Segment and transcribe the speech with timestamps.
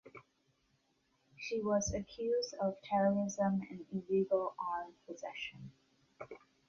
[1.37, 5.71] She was accused of terrorism and illegal arms possession.